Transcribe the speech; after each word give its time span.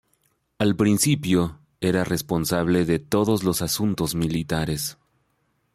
Al 0.57 0.75
principio, 0.75 1.59
era 1.79 2.03
responsable 2.03 2.85
de 2.85 2.97
todos 2.97 3.43
los 3.43 3.61
asuntos 3.61 4.15
militares. 4.15 4.97